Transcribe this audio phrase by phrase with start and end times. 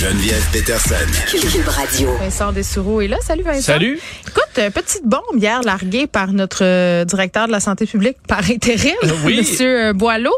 [0.00, 0.94] Geneviève Peterson.
[1.30, 2.08] Cube Radio.
[2.20, 3.18] Vincent Dessoureau est là.
[3.20, 3.60] Salut Vincent.
[3.60, 4.00] Salut.
[4.26, 8.38] Écoute, euh, petite bombe hier larguée par notre euh, directeur de la santé publique par
[8.50, 8.94] intérim,
[9.26, 9.36] oui.
[9.36, 10.32] Monsieur euh, Boileau.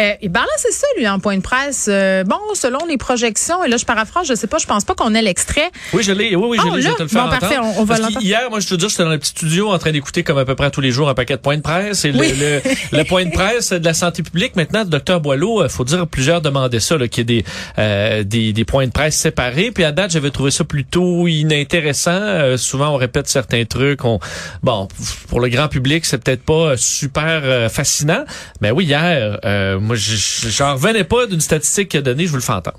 [0.00, 1.86] Euh, ben là, c'est ça, lui, en point de presse.
[1.88, 4.96] Euh, bon, selon les projections, et là, je paraphrase, je sais pas, je pense pas
[4.96, 5.70] qu'on ait l'extrait.
[5.92, 6.34] Oui, je l'ai.
[6.34, 6.82] Oui, oui, je l'ai.
[6.82, 7.98] Je vais te le faire Bon, parfait, on- on va.
[8.20, 10.44] Hier, moi, je te dis, j'étais dans le petit studio en train d'écouter comme à
[10.44, 12.04] peu près tous les jours un paquet de points de presse.
[12.04, 12.34] Et le- Oui.
[12.36, 12.60] le,
[12.98, 16.04] le, point de presse de la santé publique, maintenant, le docteur Boileau, il faut dire,
[16.08, 17.44] plusieurs demandaient ça, qu'il y ait des,
[17.78, 19.70] euh, des, des points de presse séparés.
[19.70, 22.10] Puis à date, j'avais trouvé ça plutôt inintéressant.
[22.12, 24.04] Euh, souvent, on répète certains trucs.
[24.04, 24.18] On,
[24.62, 24.88] bon,
[25.28, 28.24] pour le grand public, c'est peut-être pas super euh, fascinant.
[28.60, 32.24] Mais oui, hier, euh, moi, je- je- j'en revenais pas d'une statistique qu'il a donnée.
[32.26, 32.78] Je vous le fais entendre.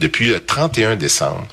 [0.00, 1.46] depuis le 31 décembre,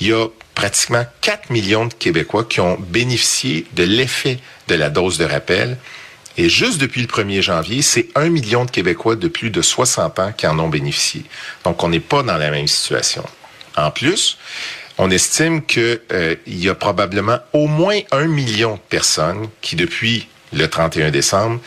[0.00, 4.90] il y a pratiquement 4 millions de Québécois qui ont bénéficié de l'effet de la
[4.90, 5.78] dose de rappel.
[6.36, 10.18] Et juste depuis le 1er janvier, c'est 1 million de Québécois de plus de 60
[10.18, 11.24] ans qui en ont bénéficié.
[11.64, 13.22] Donc, on n'est pas dans la même situation.
[13.76, 14.38] En plus,
[14.98, 20.28] on estime que euh, y a probablement au moins un million de personnes qui, depuis
[20.52, 21.60] le 31 décembre,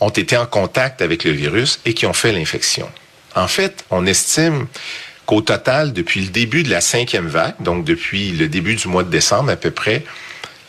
[0.00, 2.88] ont été en contact avec le virus et qui ont fait l'infection.
[3.34, 4.66] En fait, on estime
[5.24, 9.02] qu'au total, depuis le début de la cinquième vague, donc depuis le début du mois
[9.02, 10.04] de décembre à peu près,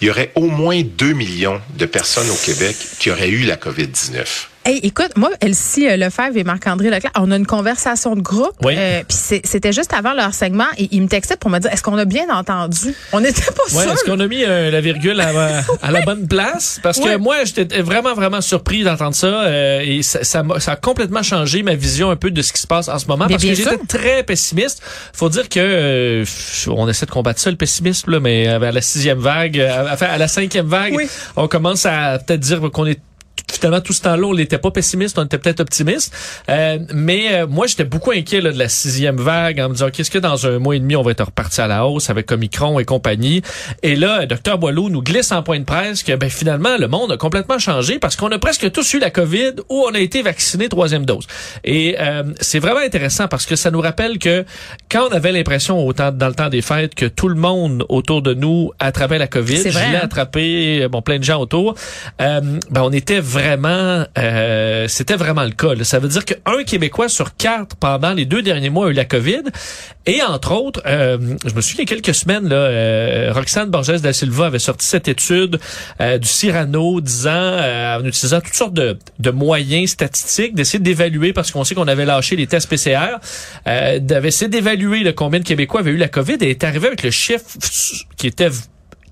[0.01, 3.55] il y aurait au moins 2 millions de personnes au Québec qui auraient eu la
[3.55, 4.25] COVID-19.
[4.69, 8.51] Hey, écoute, moi, Elsie euh, Lefebvre et Marc-André Leclerc, on a une conversation de groupe.
[8.65, 8.75] Oui.
[8.77, 11.81] Euh, Puis c'était juste avant leur segment et ils me textaient pour me dire est-ce
[11.81, 12.93] qu'on a bien entendu?
[13.13, 13.93] On n'était pas Ouais, sûr.
[13.93, 16.81] est-ce qu'on a mis euh, la virgule à, à la bonne place?
[16.83, 19.27] Parce que moi, j'étais vraiment, vraiment surpris d'entendre ça.
[19.27, 22.51] euh, et ça, ça, m'a- ça a complètement changé ma vision un peu de ce
[22.51, 23.23] qui se passe en ce moment.
[23.29, 24.81] Mais parce que j'étais très pessimiste.
[25.13, 26.25] Faut dire que euh,
[26.67, 30.17] on essaie de combattre ça, le pessimisme, là, mais à la sixième vague, enfin, à
[30.17, 31.07] la cinquième vague, Oui.
[31.37, 32.99] on commence à peut-être dire qu'on est
[33.51, 36.13] finalement tout ce temps-là, on n'était pas pessimiste, on était peut-être optimiste.
[36.49, 39.89] Euh, mais euh, moi, j'étais beaucoup inquiet là, de la sixième vague en me disant
[39.89, 42.31] qu'est-ce que dans un mois et demi, on va être reparti à la hausse avec
[42.31, 43.41] Omicron et compagnie.
[43.83, 47.11] Et là, Dr Boileau nous glisse en point de presse que ben, finalement, le monde
[47.11, 50.21] a complètement changé parce qu'on a presque tous eu la COVID ou on a été
[50.21, 51.25] vacciné troisième dose.
[51.63, 54.45] Et euh, c'est vraiment intéressant parce que ça nous rappelle que
[54.89, 57.85] quand on avait l'impression au temps, dans le temps des fêtes que tout le monde
[57.89, 59.99] autour de nous attrapait la COVID, je l'ai hein?
[60.03, 61.75] attrapé, bon, plein de gens autour,
[62.21, 65.83] euh, ben, on était vraiment, euh, c'était vraiment le cas.
[65.83, 69.05] Ça veut dire qu'un Québécois sur quatre pendant les deux derniers mois a eu la
[69.05, 69.43] COVID.
[70.05, 74.13] Et entre autres, euh, je me souviens il quelques semaines, là, euh, Roxane Borges da
[74.13, 75.59] Silva avait sorti cette étude
[75.99, 81.63] du Cyrano disant, en utilisant toutes sortes de, de moyens statistiques, d'essayer d'évaluer, parce qu'on
[81.63, 83.17] sait qu'on avait lâché les tests PCR,
[83.65, 87.03] d'essayer essayer d'évaluer le combien de Québécois avaient eu la COVID et est arrivé avec
[87.03, 87.45] le chiffre
[88.17, 88.49] qui était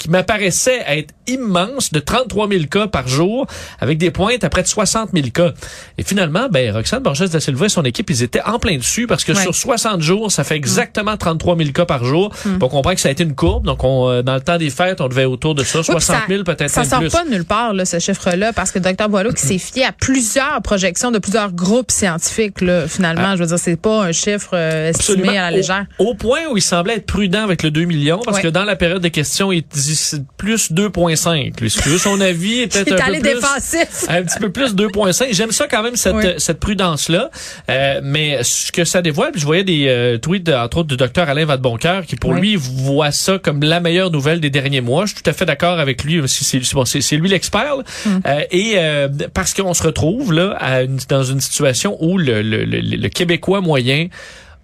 [0.05, 3.47] qui m'apparaissait être immense de 33 000 cas par jour
[3.79, 5.51] avec des pointes à près de 60 000 cas.
[5.97, 9.07] Et finalement, ben, Roxane Borges da Silva et son équipe, ils étaient en plein dessus
[9.07, 9.41] parce que Ouais.
[9.41, 12.31] sur 60 jours, ça fait exactement 33 000 cas par jour.
[12.61, 13.65] On comprend que ça a été une courbe.
[13.65, 15.93] Donc, on, euh, dans le temps des fêtes, on devait autour de ça, Oui, puis
[16.05, 17.09] 60 000 peut-être Ça sort plus.
[17.09, 19.91] pas de nulle part, là, ce chiffre-là, parce que Dr Boileau qui s'est fié à
[19.91, 23.35] plusieurs projections de plusieurs groupes scientifiques, là, finalement.
[23.35, 25.31] Je veux dire, c'est pas un chiffre euh, estimé Absolument.
[25.31, 25.85] à la légère.
[25.97, 28.43] Au, au point où il semblait être prudent avec le 2 millions, parce Ouais.
[28.43, 29.94] que dans la période de questions, il dit
[30.37, 31.59] plus 2,5.
[31.61, 34.05] Lui, si tu veux son avis, est peut-être un peu plus, défensif.
[34.07, 35.27] un petit peu plus 2,5.
[35.31, 36.23] J'aime ça quand même, cette, Oui.
[36.37, 37.29] cette prudence-là.
[37.69, 40.87] Euh, mais ce que ça dévoile, puis je voyais des euh, tweets, de- entre autres,
[40.89, 42.39] du docteur Alain Vadeboncoeur, qui pour Oui.
[42.41, 45.05] lui voit ça comme la meilleure nouvelle des derniers mois.
[45.05, 46.21] Je suis tout à fait d'accord avec lui.
[46.27, 47.75] C'est, bon, c'est, lui l'expert.
[47.77, 47.83] là.
[48.05, 48.09] Mm.
[48.27, 52.41] Euh, et euh, parce qu'on se retrouve là à une- dans une situation où le,
[52.41, 54.07] le, le, le Québécois moyen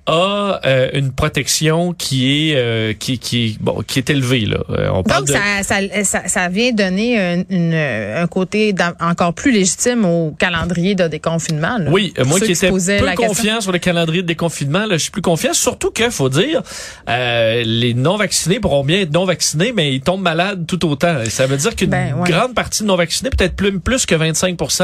[0.08, 4.58] a euh, une protection qui est euh, qui qui bon qui est élevée là.
[4.70, 8.74] Euh, on parle Donc, de ça, ça, ça, ça vient donner un, une- un côté
[9.00, 11.78] encore plus légitime au calendrier de déconfinement.
[11.78, 11.90] là.
[11.92, 12.76] Oui, moi qui étais peu
[13.06, 13.28] la question.
[13.28, 15.54] confiant sur le calendrier de déconfinement, là, je suis plus confiant.
[15.54, 16.62] Surtout que, faut dire,
[17.10, 21.22] euh, les non-vaccinés pourront bien être non-vaccinés, mais ils tombent malades tout autant.
[21.22, 22.30] Et ça veut dire qu'une Ben, ouais.
[22.30, 24.78] grande partie de non-vaccinés, peut-être plus, plus que 25 parce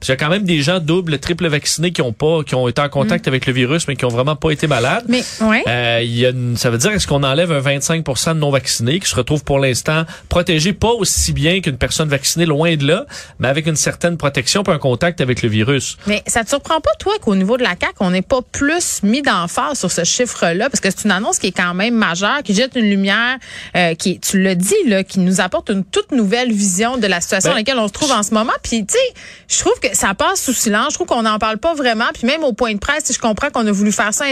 [0.00, 2.68] qu'il y a quand même des gens double, triple vaccinés qui ont pas, qui ont
[2.68, 5.04] été en contact avec le virus, mais qui ont vraiment pas été malades.
[5.08, 5.10] Mm.
[5.10, 5.62] Mais, ouais.
[5.68, 9.08] Euh, y a une- ça veut dire est-ce qu'on enlève un 25 de non-vaccinés qui
[9.08, 13.06] se retrouvent pour l'instant protégés pas aussi bien qu'une personne vaccinée, loin de là,
[13.38, 15.96] mais avec une certaine protection pour un contact avec le virus?
[16.06, 19.02] Mais ça te surprend pas, toi, qu'au niveau de la CAQ, on n'ait pas plus
[19.02, 20.68] mis d'emphase sur ce chiffre-là?
[20.70, 23.36] Parce que c'est une annonce qui est quand même majeure, qui jette une lumière,
[23.76, 27.20] euh, qui, tu le dis, là, qui nous apporte une toute nouvelle vision de la
[27.20, 28.52] situation Ben, dans laquelle on se trouve en ce moment.
[28.62, 29.14] Puis, tu sais,
[29.48, 30.90] je trouve que ça passe sous silence.
[30.90, 32.06] Je trouve qu'on n'en parle pas vraiment.
[32.14, 34.28] Puis même au point de presse, je comprends qu'on a voulu faire ça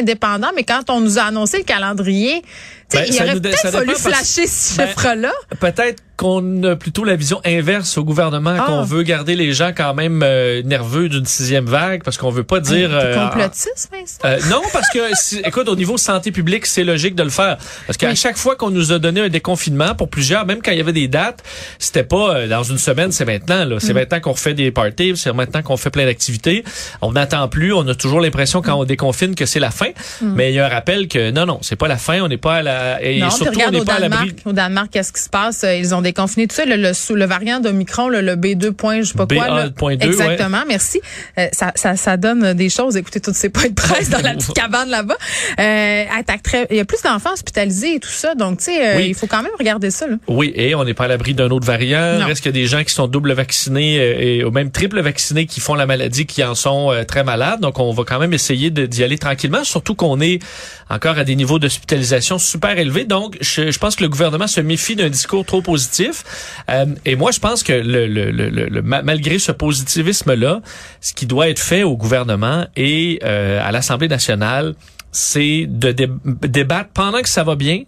[0.54, 2.42] mais quand on nous a annoncé le calendrier,
[2.93, 5.32] Ben, il ça aurait peut-être fallu parce- flasher ce Ben, chiffre-là.
[5.61, 8.64] Peut-être qu'on a plutôt la vision inverse au gouvernement, Ah.
[8.67, 12.43] qu'on veut garder les gens quand même euh, nerveux d'une sixième vague, parce qu'on veut
[12.43, 12.90] pas dire...
[12.93, 14.19] Euh, complotiste, Vincent?
[14.25, 17.56] Euh, non, parce que, si- écoute, au niveau santé publique, c'est logique de le faire.
[17.87, 18.17] Parce qu'à Oui.
[18.17, 20.93] chaque fois qu'on nous a donné un déconfinement pour plusieurs, même quand il y avait
[20.93, 21.44] des dates,
[21.79, 23.64] c'était pas euh, dans une semaine, c'est maintenant.
[23.64, 23.76] là.
[23.76, 23.81] Mm.
[23.81, 26.64] C'est maintenant qu'on refait des parties, c'est maintenant qu'on fait plein d'activités.
[27.00, 29.90] On n'attend plus, on a toujours l'impression quand on déconfine que c'est la fin.
[30.23, 32.38] Mais il y a un rappel que non, non, c'est pas la fin, on n'est
[32.38, 32.77] pas à la...
[33.00, 33.20] Et Mm.
[33.20, 34.26] non, surtout, on regarde n'est au pas à Danemark.
[34.26, 34.42] l'abri...
[34.44, 35.64] Au Danemark, qu'est-ce qui se passe?
[35.64, 36.64] Euh, Ils ont déconfiné tout ça.
[36.64, 38.72] Le, le, le variant d'Omicron, le, le B2.
[38.72, 39.48] point, je sais pas quoi.
[39.48, 39.69] là.
[39.70, 41.00] BA.2, Exactement, merci.
[41.38, 42.96] Euh, ça, ça, ça donne des choses.
[42.96, 45.16] Écoutez, toutes ces points de presse dans la petite cabane là-bas.
[45.58, 48.34] Euh, attaque très- il y a plus d'enfants hospitalisés et tout ça.
[48.34, 49.06] Donc, tu sais, euh, Oui.
[49.08, 50.06] il faut quand même regarder ça.
[50.06, 50.16] Là.
[50.28, 52.19] Oui, et on n'est pas à l'abri d'un autre variant.
[52.19, 52.26] Non.
[52.26, 55.00] Reste qu'il y a des gens qui sont double vaccinés euh, et ou même triple
[55.00, 57.60] vaccinés qui font la maladie, qui en sont euh, très malades.
[57.60, 60.38] Donc, on va quand même essayer d'y aller tranquillement, surtout qu'on est
[60.90, 63.04] encore à des niveaux d'hospitalisation super élevés.
[63.04, 66.24] Donc, je, je pense que le gouvernement se méfie d'un discours trop positif.
[66.70, 70.60] Euh, et moi, je pense que le, le, le, le- le- ma- malgré ce positivisme-là,
[71.00, 74.74] ce qui doit être fait au gouvernement et euh, à l'Assemblée nationale,
[75.12, 77.84] c'est de dé- débattre pendant que ça va bien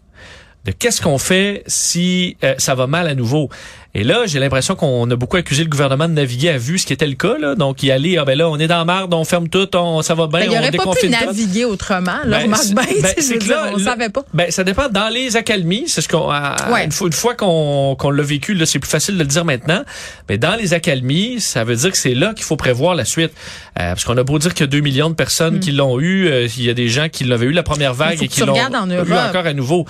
[0.65, 3.49] de qu'est-ce qu'on fait si euh, ça va mal à nouveau.
[3.93, 6.87] Et là, j'ai l'impression qu'on a beaucoup accusé le gouvernement de naviguer à vue, ce
[6.87, 7.37] qui était le cas.
[7.41, 7.57] Là.
[7.57, 10.01] Donc, y aller, ah ben là, on est dans la marde, on ferme tout, on,
[10.03, 11.09] ça va bien, Ben, il on aurait pas pu tout.
[11.27, 12.19] naviguer autrement.
[12.25, 14.23] Là, Ben, remarque bien, ben, c'est que là, on là- savait pas.
[14.33, 14.89] Ben, ça dépend.
[14.89, 16.85] Dans les accalmies, c'est ce qu'on a, Ouais.
[16.85, 19.83] une fois, une fois qu'on l'a vécu, là, c'est plus facile de le dire maintenant.
[20.29, 23.33] Mais dans les accalmies, ça veut dire que c'est là qu'il faut prévoir la suite.
[23.81, 25.99] Euh, parce qu'on a beau dire qu'il y a 2 millions de personnes qui l'ont
[25.99, 28.25] eu, euh, il y a des gens qui l'avaient eu la première vague Hmm.
[28.25, 28.61] et qui l'ont eu
[29.15, 29.85] encore à nouveau.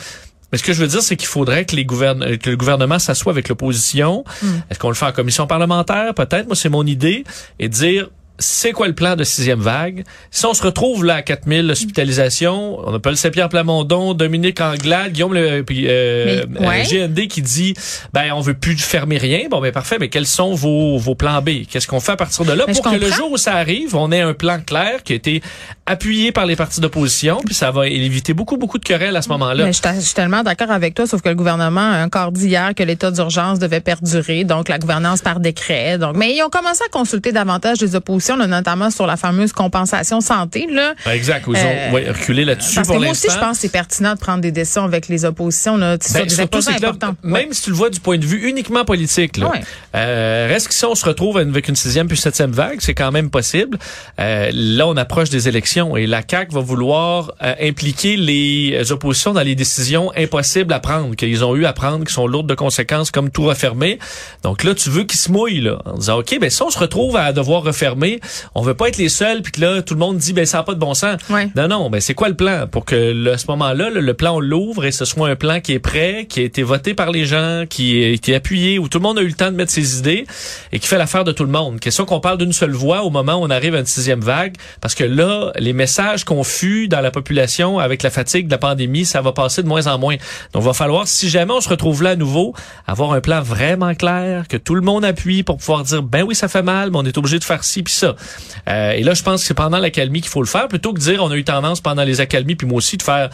[0.53, 2.99] Mais ce que je veux dire, c'est qu'il faudrait que, les euh, que le gouvernement
[2.99, 4.25] s'assoie avec l'opposition.
[4.43, 4.47] Hmm.
[4.71, 6.15] Est-ce qu'on le fait en commission parlementaire?
[6.15, 6.47] Peut-être.
[6.47, 7.25] Moi, c'est mon idée.
[7.59, 8.09] Et dire,
[8.41, 10.05] c'est quoi le plan de sixième vague?
[10.33, 15.35] Si on se retrouve là à 4000 hospitalisations, on appelle Saint-Pierre Plamondon, Dominique Anglade, Guillaume
[15.35, 16.83] le, puis, euh, Mais, ouais.
[16.95, 17.75] euh, GND qui dit,
[18.13, 19.43] ben, on veut plus fermer rien.
[19.51, 19.99] Bon, ben, parfait.
[20.01, 21.67] Mais quels sont vos, vos plans B?
[21.71, 23.95] Qu'est-ce qu'on fait à partir de là Mais pour que le jour où ça arrive,
[23.95, 25.43] on ait un plan clair qui a été
[25.87, 29.29] appuyé par les partis d'opposition, puis ça va éviter beaucoup, beaucoup de querelles à ce
[29.31, 29.65] moment-là.
[29.65, 32.33] Mais je, suis- je suis tellement d'accord avec toi, sauf que le gouvernement a encore
[32.33, 35.99] dit hier que l'état d'urgence devait perdurer, donc la gouvernance par décret.
[35.99, 39.53] Donc, mais ils ont commencé à consulter davantage les oppositions, là, notamment sur la fameuse
[39.53, 40.67] compensation santé.
[40.71, 40.95] Là.
[41.07, 41.45] Ah, Exact.
[41.49, 43.33] Ils ont Euh, ouais, reculé là-dessus pour que moi aussi, l'instant.
[43.41, 46.31] je pense que c'est pertinent de prendre des décisions avec les oppositions là, Ben, des
[46.35, 47.15] surtout, c'est que là, importants.
[47.23, 49.61] même si tu le vois du point de vue uniquement politique, là, Ouais.
[49.95, 53.13] euh, reste que si on se retrouve avec une sixième puis septième vague, c'est quand
[53.13, 53.79] même possible?
[54.19, 59.43] Euh, là, on approche des élections et la CAQ va vouloir impliquer les oppositions dans
[59.43, 63.11] les décisions impossibles à prendre, qu'ils ont eu à prendre, qui sont lourdes de conséquences,
[63.11, 63.99] comme tout refermer.
[64.43, 66.79] Donc là, tu veux qu'ils se mouillent, là, en disant, OK, ben si on se
[66.79, 68.10] retrouve à devoir refermer,
[68.55, 70.59] on veut pas être les seuls, puis que là, tout le monde dit, ben ça
[70.59, 71.21] n'a pas de bon sens.
[71.31, 71.49] Ouais.
[71.55, 72.67] Non, non, ben c'est quoi le plan?
[72.67, 75.37] Pour que le- à ce moment-là, le, le plan, on l'ouvre et ce soit un
[75.37, 78.79] plan qui est prêt, qui a été voté par les gens, qui qui est appuyé,
[78.79, 80.25] où tout le monde a eu le temps de mettre ses idées
[80.73, 81.79] et qui fait l'affaire de tout le monde.
[81.81, 84.55] Question qu'on parle d'une seule voix au moment où on arrive à une sixième vague,
[84.81, 89.05] parce que là, les messages confus dans la population avec la fatigue de la pandémie,
[89.05, 90.17] ça va passer de moins en moins.
[90.53, 92.55] Donc, va falloir, si jamais on se retrouve là à nouveau,
[92.87, 96.35] avoir un plan vraiment clair, que tout le monde appuie pour pouvoir dire, ben oui,
[96.35, 99.23] ça fait mal, mais on est obligé de faire ci puis Euh, et là, je
[99.23, 101.37] pense que c'est pendant l'accalmie qu'il faut le faire, plutôt que de dire, on a
[101.37, 103.31] eu tendance pendant les accalmies, puis moi aussi, de faire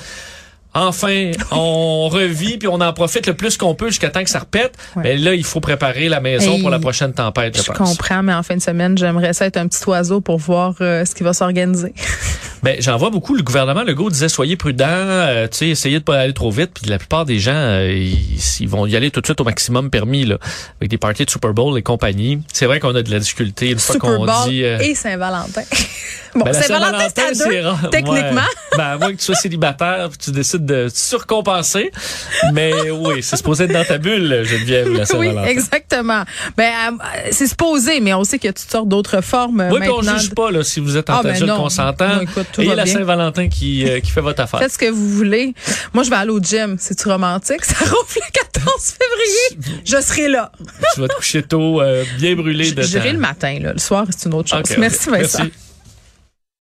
[0.77, 4.41] Enfin, on revit puis on en profite le plus qu'on peut jusqu'à temps que ça
[4.41, 4.75] repète.
[4.95, 5.03] Ouais.
[5.05, 7.91] Mais là, il faut préparer la maison Et pour la prochaine tempête, je, Je pense.
[7.97, 11.05] comprends, mais en fin de semaine, j'aimerais ça être un petit oiseau pour voir euh,
[11.05, 11.95] ce qui va s'organiser.
[12.63, 13.37] Ben, j'en vois beaucoup.
[13.37, 16.71] Le gouvernement Legault disait soyez prudents, euh, tu sais, essayez de pas aller trop vite.
[16.75, 18.27] Puis la plupart des gens, euh, ils,
[18.59, 20.39] ils vont y aller tout de suite au maximum permis, là,
[20.81, 22.41] avec des parties de Super Bowl et compagnie.
[22.53, 24.63] C'est vrai qu'on a de la difficulté une fois qu'on dit.
[24.63, 25.63] et Saint-Valentin.
[26.39, 27.91] bon, ben, c'est à c'est deux, rare.
[27.91, 28.21] techniquement.
[28.41, 28.77] Ouais.
[28.77, 31.91] Ben, à moins que tu sois célibataire, puis tu décides de surcompenser.
[32.53, 35.45] Mais oui, c'est supposé être dans ta bulle, Geneviève, la Oui, Saint-Valentin.
[35.45, 36.23] exactement.
[36.57, 39.81] Ben, euh, c'est supposé, mais on sait qu'il y a toutes sortes d'autres formes Oui,
[39.81, 40.19] puis on maintenant.
[40.19, 42.21] juge pas là, si vous êtes en Ah, ben consentant.
[42.59, 42.87] Ayez va la.
[42.87, 44.61] Saint-Valentin qui, euh, qui fait votre affaire.
[44.61, 45.55] Faites ce que vous voulez.
[45.93, 46.77] Moi, je vais aller au gym.
[46.79, 47.65] C'est-tu romantique?
[47.65, 49.81] Ça rouvre le 14 février.
[49.85, 50.53] Je serai là.
[50.95, 53.59] tu vas te coucher tôt, euh, bien brûlé de J'irai le matin.
[53.61, 53.73] Là.
[53.73, 54.63] Le soir, c'est une autre chose.
[54.79, 55.39] Merci, Vincent.
[55.43, 55.53] Merci.